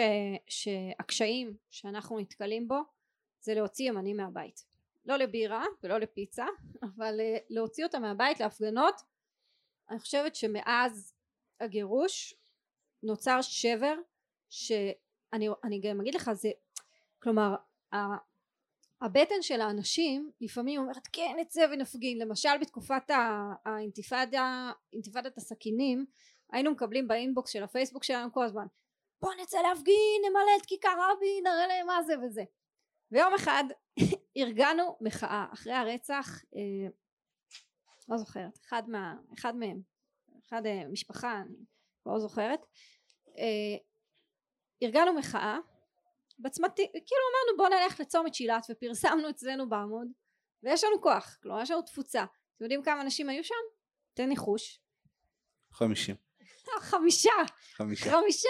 שהקשיים 0.47 1.53
שאנחנו 1.71 2.19
נתקלים 2.19 2.67
בו 2.67 2.79
זה 3.41 3.53
להוציא 3.53 3.89
ימנים 3.89 4.17
מהבית 4.17 4.72
לא 5.05 5.15
לבירה 5.15 5.65
ולא 5.83 5.97
לפיצה 5.97 6.45
אבל 6.81 7.19
אה, 7.19 7.37
להוציא 7.49 7.85
אותם 7.85 8.01
מהבית 8.01 8.39
להפגנות 8.39 9.01
אני 9.89 9.99
חושבת 9.99 10.35
שמאז 10.35 11.13
הגירוש 11.59 12.33
נוצר 13.03 13.41
שבר 13.41 13.95
שאני 14.49 15.79
גם 15.81 16.01
אגיד 16.01 16.15
לך 16.15 16.31
זה 16.33 16.49
כלומר 17.19 17.55
הבטן 19.01 19.41
של 19.41 19.61
האנשים 19.61 20.31
לפעמים 20.41 20.81
אומרת 20.81 21.07
כן 21.13 21.35
נצא 21.39 21.65
ונפגין. 21.71 22.17
למשל 22.17 22.57
בתקופת 22.61 23.11
האינתיפאדה 23.65 24.71
אינתיפאדת 24.93 25.37
הסכינים 25.37 26.05
היינו 26.51 26.71
מקבלים 26.71 27.07
באינבוקס 27.07 27.51
של 27.51 27.63
הפייסבוק 27.63 28.03
שלנו 28.03 28.33
כל 28.33 28.45
הזמן 28.45 28.65
בוא 29.21 29.33
נצא 29.41 29.61
להפגין 29.61 30.21
נמלא 30.29 30.61
את 30.61 30.65
כיכר 30.65 30.89
רבין 30.89 31.43
נראה 31.43 31.67
להם 31.67 31.87
מה 31.87 32.03
זה 32.03 32.13
וזה. 32.19 32.43
ויום 33.11 33.33
אחד 33.33 33.63
ארגנו 34.37 34.97
מחאה 35.01 35.45
אחרי 35.53 35.73
הרצח 35.73 36.43
אה, 36.55 36.89
לא 38.09 38.17
זוכרת 38.17 38.59
אחד, 38.65 38.83
מה, 38.87 39.15
אחד 39.37 39.55
מהם 39.55 39.81
אחד 40.47 40.65
אה, 40.65 40.87
משפחה 40.91 41.41
אני 41.41 41.55
לא 42.05 42.19
זוכרת. 42.19 42.59
אה, 43.37 43.77
ארגנו 44.83 45.13
מחאה 45.13 45.57
בצמתי 46.39 46.87
כאילו 46.91 47.21
אמרנו 47.31 47.57
בוא 47.57 47.69
נלך 47.69 47.99
לצומת 47.99 48.33
שילת 48.33 48.65
ופרסמנו 48.71 49.29
אצלנו 49.29 49.69
בעמוד 49.69 50.07
ויש 50.63 50.83
לנו 50.83 51.01
כוח 51.01 51.37
כלומר 51.43 51.61
יש 51.61 51.71
לנו 51.71 51.81
תפוצה. 51.81 52.23
אתם 52.55 52.63
יודעים 52.63 52.83
כמה 52.83 53.01
אנשים 53.01 53.29
היו 53.29 53.43
שם? 53.43 53.55
תן 54.13 54.29
ניחוש. 54.29 54.79
חמישים 55.71 56.15
חמישה 56.81 57.29
חמישה. 57.77 58.11
חמישה. 58.11 58.49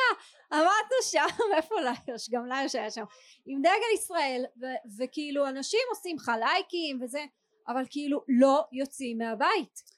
עמדנו 0.52 1.00
שם 1.04 1.44
איפה 1.58 1.76
ליוש? 1.82 2.30
גם 2.30 2.46
ליוש 2.46 2.76
היה 2.76 2.92
שם. 2.92 3.04
עם 3.46 3.62
דגל 3.62 3.94
ישראל 3.98 4.46
ו- 4.62 5.02
וכאילו 5.04 5.48
אנשים 5.50 5.80
עושים 5.90 6.16
לך 6.16 6.32
לייקים 6.40 7.02
וזה 7.04 7.26
אבל 7.68 7.84
כאילו 7.90 8.24
לא 8.40 8.66
יוצאים 8.72 9.18
מהבית. 9.18 9.94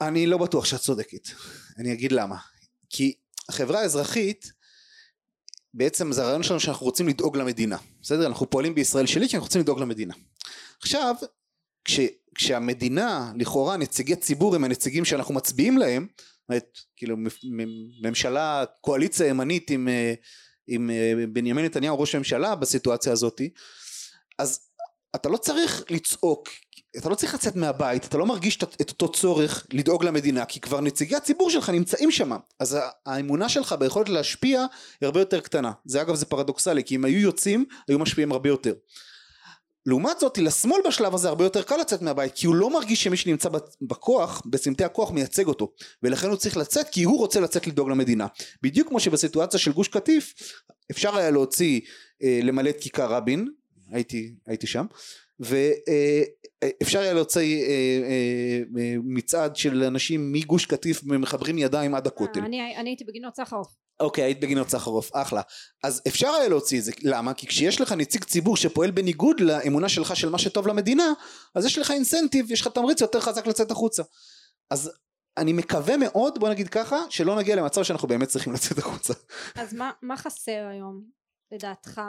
אני 0.00 0.26
לא 0.26 0.38
בטוח 0.38 0.64
שאת 0.64 0.80
צודקת. 0.80 1.28
אני 1.78 1.92
אגיד 1.92 2.12
למה. 2.12 2.36
כי 2.90 3.14
החברה 3.48 3.80
האזרחית 3.80 4.52
בעצם 5.74 6.12
זה 6.12 6.22
הרעיון 6.22 6.42
שלנו 6.42 6.60
שאנחנו 6.60 6.86
רוצים 6.86 7.08
לדאוג 7.08 7.36
למדינה. 7.36 7.76
בסדר? 8.02 8.26
אנחנו 8.26 8.50
פועלים 8.50 8.74
בישראל 8.74 9.06
שלי 9.06 9.28
כי 9.28 9.36
אנחנו 9.36 9.46
רוצים 9.46 9.60
לדאוג 9.60 9.80
למדינה. 9.80 10.14
עכשיו 10.80 11.14
כש, 11.84 12.00
כשהמדינה 12.34 13.32
לכאורה 13.36 13.76
נציגי 13.76 14.16
ציבור 14.16 14.54
הם 14.54 14.64
הנציגים 14.64 15.04
שאנחנו 15.04 15.34
מצביעים 15.34 15.78
להם 15.78 16.06
זאת 16.52 16.78
כאילו 16.96 17.16
ממשלה 18.02 18.64
קואליציה 18.80 19.26
ימנית 19.26 19.70
עם, 19.70 19.88
אה, 19.88 20.14
עם 20.66 20.90
אה, 20.90 21.12
בנימין 21.32 21.64
נתניהו 21.64 22.00
ראש 22.00 22.14
הממשלה 22.14 22.54
בסיטואציה 22.54 23.12
הזאתי 23.12 23.50
אז 24.38 24.60
אתה 25.14 25.28
לא 25.28 25.36
צריך 25.36 25.84
לצעוק 25.90 26.48
אתה 26.98 27.08
לא 27.08 27.14
צריך 27.14 27.34
לצאת 27.34 27.56
מהבית, 27.56 28.04
אתה 28.04 28.18
לא 28.18 28.26
מרגיש 28.26 28.56
את 28.56 28.90
אותו 28.90 29.12
צורך 29.12 29.66
לדאוג 29.72 30.04
למדינה, 30.04 30.44
כי 30.44 30.60
כבר 30.60 30.80
נציגי 30.80 31.16
הציבור 31.16 31.50
שלך 31.50 31.70
נמצאים 31.70 32.10
שם, 32.10 32.32
אז 32.60 32.78
האמונה 33.06 33.48
שלך 33.48 33.74
ביכולת 33.78 34.08
להשפיע 34.08 34.66
היא 35.00 35.06
הרבה 35.06 35.20
יותר 35.20 35.40
קטנה. 35.40 35.72
זה 35.84 36.02
אגב 36.02 36.14
זה 36.14 36.26
פרדוקסלי, 36.26 36.84
כי 36.84 36.96
אם 36.96 37.04
היו 37.04 37.18
יוצאים, 37.18 37.64
היו 37.88 37.98
משפיעים 37.98 38.32
הרבה 38.32 38.48
יותר. 38.48 38.74
לעומת 39.86 40.18
זאת 40.20 40.38
לשמאל 40.38 40.80
בשלב 40.86 41.14
הזה 41.14 41.28
הרבה 41.28 41.44
יותר 41.44 41.62
קל 41.62 41.76
לצאת 41.76 42.02
מהבית 42.02 42.32
כי 42.34 42.46
הוא 42.46 42.54
לא 42.54 42.70
מרגיש 42.70 43.04
שמי 43.04 43.16
שנמצא 43.16 43.48
בכוח 43.82 44.42
בצמתי 44.46 44.84
הכוח 44.84 45.10
מייצג 45.10 45.46
אותו 45.46 45.72
ולכן 46.02 46.28
הוא 46.28 46.36
צריך 46.36 46.56
לצאת 46.56 46.88
כי 46.88 47.02
הוא 47.02 47.18
רוצה 47.18 47.40
לצאת 47.40 47.66
לדאוג 47.66 47.90
למדינה 47.90 48.26
בדיוק 48.62 48.88
כמו 48.88 49.00
שבסיטואציה 49.00 49.60
של 49.60 49.72
גוש 49.72 49.88
קטיף 49.88 50.34
אפשר 50.90 51.16
היה 51.16 51.30
להוציא 51.30 51.80
אה, 52.22 52.40
למלא 52.42 52.70
את 52.70 52.80
כיכר 52.80 53.12
רבין 53.12 53.48
הייתי, 53.90 54.34
הייתי 54.46 54.66
שם 54.66 54.86
ואפשר 55.40 57.00
היה 57.00 57.12
להוציא 57.12 57.62
אה, 57.62 57.68
אה, 58.78 58.94
מצעד 59.04 59.56
של 59.56 59.82
אנשים 59.82 60.32
מגוש 60.32 60.66
קטיף 60.66 61.00
ומחברים 61.04 61.58
ידיים 61.58 61.94
עד 61.94 62.06
הכותל. 62.06 62.40
אני, 62.40 62.76
אני 62.76 62.90
הייתי 62.90 63.04
בגינות 63.04 63.36
סחרוף. 63.36 63.83
אוקיי 64.00 64.24
היית 64.24 64.40
בגינות 64.40 64.68
סחרוף 64.68 65.10
אחלה. 65.14 65.42
אז 65.82 66.02
אפשר 66.08 66.28
היה 66.28 66.48
להוציא 66.48 66.78
את 66.78 66.84
זה 66.84 66.92
למה? 67.02 67.34
כי 67.34 67.46
כשיש 67.46 67.80
לך 67.80 67.92
נציג 67.92 68.24
ציבור 68.24 68.56
שפועל 68.56 68.90
בניגוד 68.90 69.40
לאמונה 69.40 69.88
שלך 69.88 70.16
של 70.16 70.28
מה 70.28 70.38
שטוב 70.38 70.66
למדינה 70.66 71.12
אז 71.54 71.64
יש 71.64 71.78
לך 71.78 71.90
אינסנטיב 71.90 72.50
יש 72.50 72.60
לך 72.60 72.68
תמריץ 72.68 73.00
יותר 73.00 73.20
חזק 73.20 73.46
לצאת 73.46 73.70
החוצה. 73.70 74.02
אז 74.70 74.92
אני 75.36 75.52
מקווה 75.52 75.96
מאוד 75.96 76.38
בוא 76.38 76.48
נגיד 76.48 76.68
ככה 76.68 76.96
שלא 77.10 77.36
נגיע 77.36 77.56
למצב 77.56 77.82
שאנחנו 77.82 78.08
באמת 78.08 78.28
צריכים 78.28 78.52
לצאת 78.52 78.78
החוצה. 78.78 79.14
אז 79.54 79.74
מה, 79.74 79.90
מה 80.02 80.16
חסר 80.16 80.66
היום 80.70 81.04
לדעתך 81.52 82.00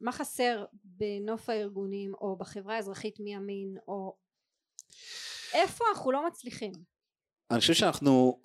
מה 0.00 0.12
חסר 0.12 0.64
בנוף 0.84 1.48
הארגונים 1.48 2.14
או 2.14 2.36
בחברה 2.36 2.76
האזרחית 2.76 3.20
מימין 3.20 3.76
או 3.88 4.16
איפה 5.54 5.84
אנחנו 5.92 6.12
לא 6.12 6.26
מצליחים? 6.26 6.72
אני 7.50 7.60
חושב 7.60 7.74
שאנחנו 7.74 8.40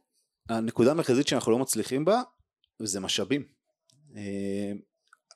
הנקודה 0.50 0.92
המרכזית 0.92 1.28
שאנחנו 1.28 1.52
לא 1.52 1.60
מצליחים 1.60 2.06
בה 2.06 2.22
זה 2.80 3.00
משאבים. 3.00 3.44
אה, 4.16 4.72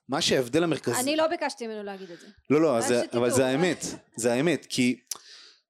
מה 0.09 0.21
שההבדל 0.21 0.63
המרכזי 0.63 0.99
אני 0.99 1.15
לא 1.15 1.27
ביקשתי 1.27 1.67
ממנו 1.67 1.83
להגיד 1.83 2.11
את 2.11 2.19
זה. 2.19 2.27
לא 2.49 2.61
לא 2.61 2.81
זה, 2.81 3.03
אבל 3.13 3.31
זה 3.31 3.47
האמת 3.47 3.85
זה 4.15 4.33
האמת 4.33 4.65
כי 4.69 4.99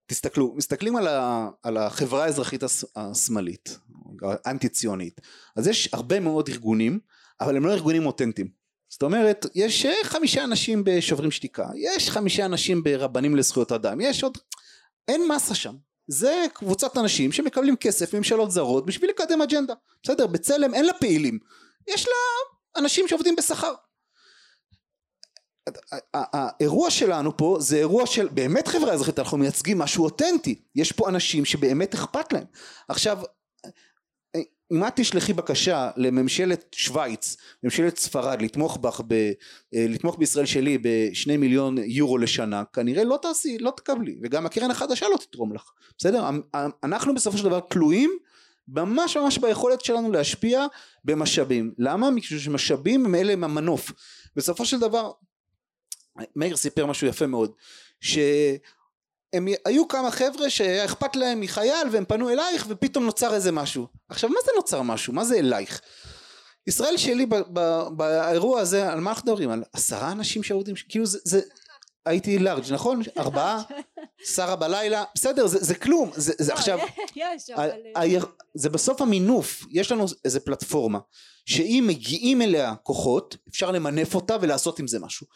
תסתכלו 0.05 0.53
מסתכלים 0.55 0.95
על, 0.95 1.07
ה, 1.07 1.49
על 1.63 1.77
החברה 1.77 2.23
האזרחית 2.23 2.63
השמאלית 2.95 3.79
האנטי 4.21 4.69
ציונית 4.69 5.21
אז 5.55 5.67
יש 5.67 5.89
הרבה 5.93 6.19
מאוד 6.19 6.49
ארגונים 6.49 6.99
אבל 7.41 7.57
הם 7.57 7.65
לא 7.65 7.73
ארגונים 7.73 8.05
אותנטיים. 8.05 8.47
זאת 8.89 9.03
אומרת 9.03 9.45
יש 9.55 9.85
חמישה 10.03 10.43
אנשים 10.43 10.83
בשוברים 10.85 11.31
שתיקה 11.31 11.67
יש 11.75 12.09
חמישה 12.09 12.45
אנשים 12.45 12.83
ברבנים 12.83 13.35
לזכויות 13.35 13.71
אדם 13.71 14.01
יש 14.01 14.23
עוד 14.23 14.37
אין 15.07 15.21
מסה 15.35 15.55
שם 15.55 15.75
זה 16.11 16.45
קבוצת 16.53 16.97
אנשים 16.97 17.31
שמקבלים 17.31 17.75
כסף 17.75 18.13
מממשלות 18.13 18.51
זרות 18.51 18.85
בשביל 18.85 19.09
לקדם 19.09 19.41
אג'נדה. 19.41 19.73
בסדר 20.03 20.27
בצלם 20.27 20.73
אין 20.73 20.85
לה 20.85 20.93
פעילים. 20.93 21.39
יש 21.87 22.07
לה 22.07 22.13
אנשים 22.81 23.07
שעובדים 23.07 23.35
בשכר. 23.35 23.73
האירוע 26.13 26.91
שלנו 26.91 27.37
פה 27.37 27.57
זה 27.59 27.77
אירוע 27.77 28.05
של 28.05 28.27
באמת 28.27 28.67
חברה 28.67 28.93
אזרחית 28.93 29.19
אנחנו 29.19 29.37
מייצגים 29.37 29.79
משהו 29.79 30.03
אותנטי. 30.03 30.61
יש 30.75 30.91
פה 30.91 31.09
אנשים 31.09 31.45
שבאמת 31.45 31.93
אכפת 31.93 32.33
להם. 32.33 32.45
עכשיו 32.87 33.19
אם 34.71 34.87
את 34.87 34.95
תשלחי 34.95 35.33
בקשה 35.33 35.89
לממשלת 35.97 36.65
שווייץ, 36.75 37.37
ממשלת 37.63 37.97
ספרד 37.97 38.41
לתמוך 38.41 38.77
בך, 38.77 39.01
ב, 39.07 39.13
אה, 39.13 39.85
לתמוך 39.89 40.17
בישראל 40.17 40.45
שלי 40.45 40.77
בשני 40.81 41.37
מיליון 41.37 41.77
יורו 41.77 42.17
לשנה, 42.17 42.63
כנראה 42.73 43.03
לא 43.03 43.19
תעשי, 43.21 43.57
לא 43.57 43.73
תקבלי, 43.77 44.17
וגם 44.23 44.45
הקרן 44.45 44.71
החדשה 44.71 45.05
לא 45.13 45.17
תתרום 45.17 45.53
לך, 45.53 45.71
בסדר? 45.97 46.29
אנחנו 46.83 47.15
בסופו 47.15 47.37
של 47.37 47.43
דבר 47.43 47.59
תלויים 47.59 48.17
ממש 48.67 49.17
ממש 49.17 49.37
ביכולת 49.37 49.81
שלנו 49.81 50.11
להשפיע 50.11 50.65
במשאבים. 51.05 51.73
למה? 51.77 52.11
מכיוון 52.11 52.43
שמשאבים 52.43 53.05
הם 53.05 53.15
אלה 53.15 53.33
הם 53.33 53.43
המנוף. 53.43 53.91
בסופו 54.35 54.65
של 54.65 54.79
דבר, 54.79 55.11
מאיר 56.35 56.55
סיפר 56.55 56.85
משהו 56.85 57.07
יפה 57.07 57.27
מאוד, 57.27 57.51
ש... 58.01 58.17
הם 59.33 59.47
היו 59.65 59.87
כמה 59.87 60.11
חבר'ה 60.11 60.49
שהיה 60.49 60.85
אכפת 60.85 61.15
להם 61.15 61.41
מחייל 61.41 61.87
והם 61.91 62.05
פנו 62.05 62.29
אלייך 62.29 62.65
ופתאום 62.69 63.05
נוצר 63.05 63.33
איזה 63.33 63.51
משהו. 63.51 63.87
עכשיו 64.09 64.29
מה 64.29 64.37
זה 64.45 64.51
נוצר 64.55 64.81
משהו? 64.81 65.13
מה 65.13 65.25
זה 65.25 65.35
אלייך? 65.35 65.81
ישראל 66.67 66.97
שלי 66.97 67.25
ב, 67.25 67.35
ב, 67.35 67.83
באירוע 67.91 68.61
הזה 68.61 68.91
על 68.91 68.99
מה 68.99 69.09
אנחנו 69.09 69.31
מדברים 69.31 69.49
על 69.49 69.63
עשרה 69.73 70.11
אנשים 70.11 70.43
שעובדים 70.43 70.75
כאילו 70.89 71.05
זה, 71.05 71.19
זה 71.23 71.41
הייתי 72.05 72.39
לארג' 72.39 72.73
נכון? 72.73 73.01
ארבעה 73.19 73.61
שרה 74.23 74.55
בלילה 74.55 75.03
בסדר 75.15 75.47
זה, 75.47 75.57
זה 75.61 75.75
כלום. 75.75 76.11
זה, 76.15 76.33
זה 76.37 76.51
לא, 76.51 76.57
עכשיו 76.57 76.79
יש, 77.15 77.49
אבל... 77.49 77.69
זה 78.53 78.69
בסוף 78.69 79.01
המינוף. 79.01 79.65
יש 79.71 79.91
לנו 79.91 80.05
איזה 80.25 80.39
פלטפורמה 80.39 80.99
שאם 81.45 81.85
מגיעים 81.87 82.41
אליה 82.41 82.75
כוחות 82.83 83.37
אפשר 83.49 83.71
למנף 83.71 84.15
אותה 84.15 84.37
ולעשות 84.41 84.79
עם 84.79 84.87
זה 84.87 84.99
משהו 84.99 85.27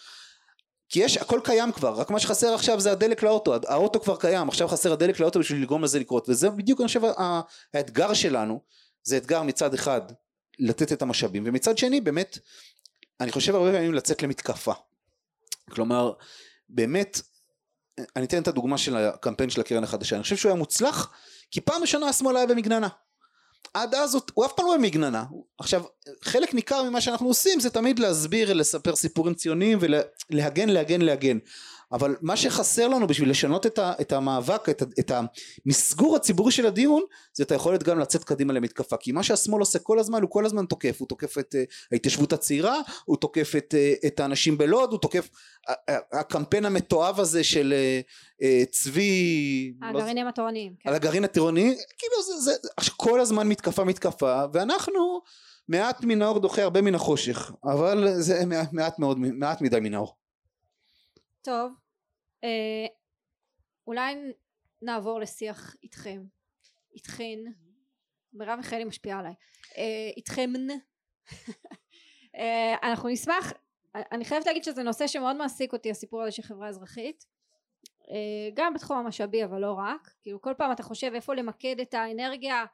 כי 0.94 1.00
יש 1.00 1.18
הכל 1.18 1.40
קיים 1.44 1.72
כבר 1.72 1.94
רק 1.94 2.12
מה 2.12 2.20
שחסר 2.20 2.54
עכשיו 2.54 2.80
זה 2.80 2.92
הדלק 2.92 3.24
לאוטו 3.24 3.56
האוטו 3.68 4.00
כבר 4.00 4.16
קיים 4.16 4.50
עכשיו 4.50 4.68
חסר 4.68 4.94
הדלק 4.94 5.20
לאוטו 5.20 5.40
בשביל 5.40 5.62
לגרום 5.62 5.84
לזה 5.84 6.00
לקרות 6.00 6.30
וזה 6.30 6.50
בדיוק 6.50 6.80
אני 6.80 6.88
חושב 6.88 7.02
האתגר 7.74 8.14
שלנו 8.14 8.62
זה 9.04 9.18
אתגר 9.18 9.44
מצד 9.44 9.74
אחד 9.74 10.02
לתת 10.60 10.92
את 10.92 11.02
המשאבים 11.02 11.44
ומצד 11.46 11.78
שני 11.78 12.02
באמת 12.02 12.38
אני 13.20 13.32
חושב 13.32 13.56
הרבה 13.56 13.72
פעמים 13.72 13.94
לצאת 13.94 14.24
למתקפה. 14.24 14.74
כלומר 15.72 16.14
באמת 16.70 17.22
אני 18.16 18.26
אתן 18.26 18.42
את 18.42 18.48
הדוגמה 18.48 18.78
של 18.78 18.96
הקמפיין 18.96 19.50
של 19.50 19.62
הקרן 19.62 19.84
החדשה 19.84 20.16
אני 20.16 20.24
חושב 20.24 20.36
שהוא 20.36 20.50
היה 20.50 20.58
מוצלח 20.58 21.14
כי 21.52 21.62
פעם 21.62 21.82
ראשונה 21.82 22.10
השמאל 22.10 22.38
היה 22.38 22.48
במגננה 22.48 22.88
עד 23.74 23.96
אז 23.96 24.18
הוא 24.34 24.46
אף 24.46 24.54
פעם 24.56 24.66
לא 24.66 24.80
מגננה. 24.80 25.24
עכשיו 25.58 25.84
חלק 26.22 26.54
ניכר 26.54 26.84
ממה 26.84 27.02
שאנחנו 27.02 27.28
עושים 27.28 27.60
זה 27.60 27.70
תמיד 27.70 28.00
להסביר 28.00 28.54
לספר 28.54 28.96
סיפורים 28.96 29.34
ציוניים 29.34 29.80
ולהגן 29.82 30.70
להגן 30.70 31.02
להגן 31.02 31.38
אבל 31.94 32.16
מה 32.22 32.38
שחסר 32.38 32.88
לנו 32.88 33.08
בשביל 33.08 33.30
לשנות 33.30 33.66
את, 33.66 33.80
ה, 33.80 33.94
את 34.02 34.12
המאבק, 34.12 34.70
את, 34.70 34.82
ה, 34.82 34.86
את 35.00 35.12
המסגור 35.66 36.16
הציבורי 36.16 36.52
של 36.52 36.66
הדיון, 36.66 37.04
זה 37.34 37.44
את 37.44 37.52
היכולת 37.52 37.84
גם 37.84 38.00
לצאת 38.00 38.24
קדימה 38.24 38.54
למתקפה. 38.54 38.98
כי 38.98 39.12
מה 39.12 39.24
שהשמאל 39.24 39.60
עושה 39.60 39.80
כל 39.80 40.00
הזמן, 40.00 40.22
הוא 40.22 40.30
כל 40.30 40.46
הזמן 40.46 40.66
תוקף. 40.66 41.00
הוא 41.00 41.08
תוקף 41.08 41.38
את 41.38 41.56
uh, 41.56 41.74
ההתיישבות 41.92 42.34
הצעירה, 42.34 42.76
הוא 43.06 43.18
תוקף 43.18 43.54
את, 43.58 43.74
uh, 43.74 44.08
את 44.08 44.20
האנשים 44.20 44.58
בלוד, 44.58 44.92
הוא 44.92 45.00
תוקף... 45.00 45.30
Uh, 45.70 45.72
הקמפיין 46.12 46.66
המתועב 46.66 47.20
הזה 47.20 47.44
של 47.44 47.74
uh, 48.40 48.46
צבי... 48.72 49.74
לא 49.82 49.88
הגרעינים 49.88 50.26
לא, 50.26 50.30
התורניים. 50.30 50.74
כן. 50.80 50.90
על 50.90 50.96
הגרעין 50.96 51.24
התורני, 51.24 51.76
כאילו 51.98 52.42
זה, 52.42 52.52
זה 52.82 52.92
כל 52.98 53.20
הזמן 53.20 53.48
מתקפה 53.48 53.84
מתקפה, 53.84 54.44
ואנחנו... 54.54 55.22
מעט 55.68 56.04
מן 56.04 56.22
האור 56.22 56.40
דוחה 56.40 56.64
הרבה 56.64 56.82
מן 56.82 56.96
החושך, 56.96 57.52
אבל 57.64 58.08
זה 58.18 58.44
מעט 58.72 59.00
מאוד, 59.00 59.20
מעט 59.20 59.62
מדי 59.62 59.80
מן 59.80 59.94
האור. 59.94 60.16
טוב, 61.42 61.72
אה, 61.72 61.83
אולי 63.88 64.16
נעבור 64.82 65.20
לשיח 65.20 65.76
איתכם, 65.84 66.24
איתכן, 66.94 67.40
מרב 68.34 68.58
מיכאלי 68.58 68.84
משפיעה 68.84 69.20
עליי, 69.20 69.34
אה, 69.78 70.12
איתכם, 70.18 70.54
אה, 72.36 72.76
אנחנו 72.84 73.10
נשמח, 73.10 73.54
אני 73.96 74.26
חייבת 74.26 74.46
להגיד 74.46 74.64
שזה 74.64 74.84
נושא 74.84 75.08
שמאוד 75.08 75.36
מעסיק 75.36 75.74
אותי 75.74 75.92
הסיפור 75.92 76.22
הזה 76.22 76.32
של 76.32 76.44
חברה 76.44 76.70
אזרחית, 76.70 77.26
אה, 78.10 78.50
גם 78.54 78.74
בתחום 78.74 78.98
המשאבי 78.98 79.44
אבל 79.44 79.60
לא 79.60 79.74
רק, 79.74 80.14
כאילו 80.22 80.42
כל 80.42 80.54
פעם 80.58 80.72
אתה 80.72 80.84
חושב 80.84 81.12
איפה 81.16 81.34
למקד 81.34 81.80
את 81.80 81.94
האנרגיה 81.94 82.66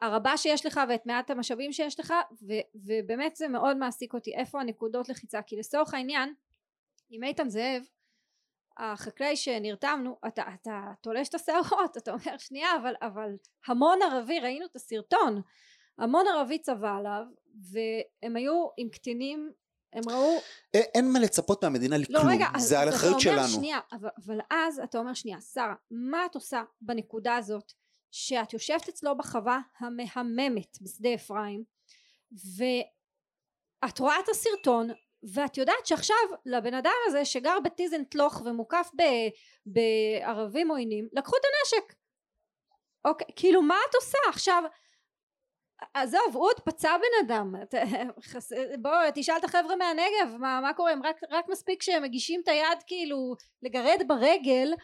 הרבה 0.00 0.36
שיש 0.36 0.66
לך 0.66 0.80
ואת 0.88 1.06
מעט 1.06 1.30
המשאבים 1.30 1.72
שיש 1.72 2.00
לך 2.00 2.14
ו- 2.42 2.78
ובאמת 2.86 3.36
זה 3.36 3.48
מאוד 3.48 3.76
מעסיק 3.76 4.14
אותי. 4.14 4.34
איפה 4.34 4.60
הנקודות 4.60 5.08
לחיצה? 5.08 5.42
כי 5.42 5.56
לצורך 5.56 5.94
העניין 5.94 6.34
עם 7.10 7.24
איתן 7.24 7.48
זאב 7.48 7.82
החקלאי 8.80 9.36
שנרתמנו 9.36 10.16
אתה, 10.26 10.42
אתה 10.54 10.92
תולש 11.00 11.28
את 11.28 11.34
השערות 11.34 11.96
אתה 11.96 12.10
אומר 12.12 12.38
שנייה 12.38 12.76
אבל, 12.76 12.94
אבל 13.02 13.30
המון 13.66 13.98
ערבי 14.02 14.40
ראינו 14.40 14.66
את 14.66 14.76
הסרטון 14.76 15.42
המון 15.98 16.24
ערבי 16.26 16.58
צבא 16.58 16.96
עליו 16.96 17.22
והם 17.72 18.36
היו 18.36 18.68
עם 18.76 18.88
קטינים 18.88 19.52
הם 19.92 20.02
ראו 20.10 20.38
אין, 20.74 20.82
אין 20.94 21.12
מה 21.12 21.18
לצפות 21.18 21.64
מהמדינה 21.64 21.96
לא, 21.96 22.02
לכלום 22.02 22.26
לא, 22.26 22.32
רגע, 22.32 22.46
זה 22.58 22.80
אז, 22.80 22.82
על 22.82 22.88
אחריות 22.88 23.20
שלנו. 23.20 23.48
שנייה, 23.48 23.78
אבל, 23.92 24.08
אבל 24.24 24.40
אז 24.50 24.80
אתה 24.84 24.98
אומר 24.98 25.14
שנייה 25.14 25.40
שרה 25.40 25.74
מה 25.90 26.26
את 26.26 26.34
עושה 26.34 26.62
בנקודה 26.80 27.36
הזאת 27.36 27.72
שאת 28.10 28.52
יושבת 28.52 28.88
אצלו 28.88 29.16
בחווה 29.16 29.60
המהממת 29.78 30.78
בשדה 30.82 31.14
אפרים 31.14 31.64
ואת 32.56 33.98
רואה 33.98 34.20
את 34.20 34.28
הסרטון 34.28 34.88
ואת 35.34 35.56
יודעת 35.56 35.86
שעכשיו 35.86 36.16
לבן 36.46 36.74
אדם 36.74 36.92
הזה 37.06 37.24
שגר 37.24 37.60
בטיזנטלוך 37.64 38.42
ומוקף 38.44 38.90
בערבים 39.66 40.70
עוינים 40.70 41.08
לקחו 41.12 41.36
את 41.36 41.42
הנשק. 41.44 41.94
אוקיי 43.04 43.26
כאילו 43.36 43.62
מה 43.62 43.76
את 43.90 43.94
עושה 43.94 44.18
עכשיו? 44.28 44.62
עזוב 45.94 46.34
אוד 46.34 46.60
פצע 46.64 46.96
בן 46.96 47.26
אדם. 47.26 47.54
בוא 48.82 48.92
תשאל 49.14 49.36
את 49.36 49.44
החבר'ה 49.44 49.76
מהנגב 49.76 50.36
מה, 50.38 50.60
מה 50.62 50.74
קורה? 50.74 50.92
הם 50.92 51.02
רק, 51.02 51.16
רק 51.30 51.44
מספיק 51.48 51.82
שהם 51.82 52.02
מגישים 52.02 52.40
את 52.42 52.48
היד 52.48 52.82
כאילו 52.86 53.34
לגרד 53.62 54.02
ברגל 54.08 54.74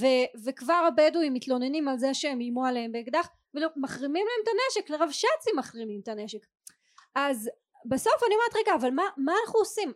ו, 0.00 0.06
וכבר 0.44 0.88
הבדואים 0.88 1.34
מתלוננים 1.34 1.88
על 1.88 1.98
זה 1.98 2.14
שהם 2.14 2.40
איימו 2.40 2.66
עליהם 2.66 2.92
באקדח 2.92 3.28
ומחרימים 3.54 4.26
להם 4.26 4.42
את 4.42 4.48
הנשק 4.48 4.90
לרבש"צים 4.90 5.56
מחרימים 5.56 6.00
את 6.02 6.08
הנשק. 6.08 6.46
אז 7.14 7.50
בסוף 7.88 8.22
אני 8.26 8.34
אומרת 8.34 8.56
רגע 8.56 8.74
אבל 8.74 8.90
מה, 8.90 9.02
מה 9.16 9.32
אנחנו 9.44 9.58
עושים 9.58 9.92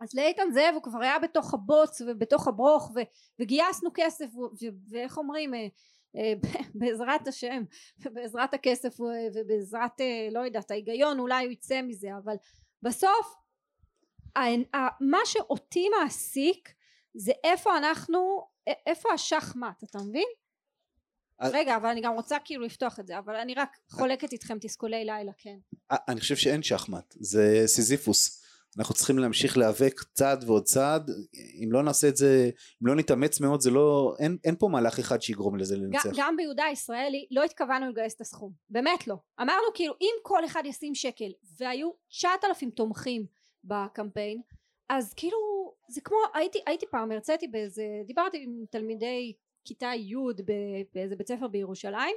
אז 0.00 0.14
לאיתן 0.14 0.50
זאב 0.52 0.74
הוא 0.74 0.82
כבר 0.82 1.02
היה 1.02 1.18
בתוך 1.18 1.54
הבוץ 1.54 2.00
ובתוך 2.00 2.48
הברוך 2.48 2.90
ו, 2.94 3.00
וגייסנו 3.40 3.90
כסף 3.94 4.34
ו, 4.34 4.40
ו, 4.40 4.66
ואיך 4.88 5.18
אומרים 5.18 5.54
אה, 5.54 5.66
אה, 6.16 6.32
בעזרת 6.74 7.28
השם 7.28 7.64
ובעזרת 7.98 8.54
הכסף 8.54 9.00
ובעזרת 9.00 10.00
אה, 10.00 10.28
לא 10.30 10.40
יודעת 10.40 10.70
ההיגיון 10.70 11.18
אולי 11.18 11.44
הוא 11.44 11.52
יצא 11.52 11.82
מזה 11.82 12.08
אבל 12.24 12.34
בסוף 12.82 13.34
מה 15.00 15.18
שאותי 15.24 15.88
מעסיק 15.88 16.74
זה 17.14 17.32
איפה 17.44 17.76
אנחנו 17.78 18.46
איפה 18.86 19.12
השחמט 19.12 19.84
אתה 19.84 19.98
מבין? 19.98 20.26
רגע 21.40 21.76
אבל 21.76 21.88
אני 21.88 22.00
גם 22.00 22.14
רוצה 22.14 22.36
כאילו 22.44 22.64
לפתוח 22.64 23.00
את 23.00 23.06
זה 23.06 23.18
אבל 23.18 23.36
אני 23.36 23.54
רק 23.54 23.76
חולקת 23.90 24.32
איתכם 24.32 24.58
תסכולי 24.60 25.04
לילה 25.04 25.32
כן. 25.38 25.56
אני 25.90 26.20
חושב 26.20 26.36
שאין 26.36 26.62
שחמט 26.62 27.14
זה 27.20 27.62
סיזיפוס. 27.66 28.42
אנחנו 28.78 28.94
צריכים 28.94 29.18
להמשיך 29.18 29.58
להיאבק 29.58 30.00
צעד 30.12 30.44
ועוד 30.44 30.64
צעד 30.64 31.10
אם 31.64 31.72
לא 31.72 31.82
נעשה 31.82 32.08
את 32.08 32.16
זה 32.16 32.50
אם 32.82 32.86
לא 32.86 32.94
נתאמץ 32.94 33.40
מאוד 33.40 33.60
זה 33.60 33.70
לא 33.70 34.14
אין, 34.18 34.38
אין 34.44 34.56
פה 34.58 34.68
מהלך 34.68 34.98
אחד 34.98 35.22
שיגרום 35.22 35.56
לזה 35.56 35.76
לנצח. 35.76 36.10
גם 36.16 36.36
ביהודה 36.36 36.64
הישראלי 36.64 37.26
לא 37.30 37.44
התכוונו 37.44 37.90
לגייס 37.90 38.14
את 38.14 38.20
הסכום 38.20 38.52
באמת 38.70 39.06
לא. 39.06 39.16
אמרנו 39.40 39.66
כאילו 39.74 39.94
אם 40.00 40.14
כל 40.22 40.44
אחד 40.44 40.62
ישים 40.64 40.94
שקל 40.94 41.32
והיו 41.58 41.90
9,000 42.08 42.70
תומכים 42.70 43.26
בקמפיין 43.64 44.40
אז 44.88 45.14
כאילו 45.14 45.38
זה 45.88 46.00
כמו 46.00 46.16
הייתי 46.34 46.58
הייתי 46.66 46.86
פעם 46.90 47.12
הרציתי 47.12 47.48
באיזה 47.48 47.84
דיברתי 48.06 48.44
עם 48.44 48.64
תלמידי 48.70 49.32
כיתה 49.66 49.90
י' 49.94 50.14
באיזה 50.94 51.16
בית 51.16 51.28
ספר 51.28 51.48
בירושלים 51.48 52.16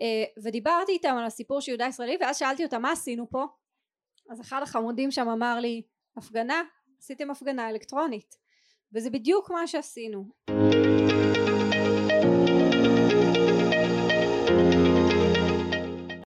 אה, 0.00 0.24
ודיברתי 0.42 0.92
איתם 0.92 1.16
על 1.18 1.24
הסיפור 1.24 1.60
של 1.60 1.70
יהודה 1.70 1.86
ישראלי 1.86 2.16
ואז 2.20 2.36
שאלתי 2.38 2.64
אותם 2.64 2.82
מה 2.82 2.92
עשינו 2.92 3.30
פה? 3.30 3.44
אז 4.30 4.40
אחד 4.40 4.60
החמודים 4.62 5.10
שם 5.10 5.28
אמר 5.28 5.58
לי 5.60 5.82
הפגנה 6.16 6.62
עשיתם 6.98 7.30
הפגנה 7.30 7.70
אלקטרונית. 7.70 8.36
וזה 8.92 9.10
בדיוק 9.10 9.50
מה 9.50 9.66
שעשינו 9.66 10.24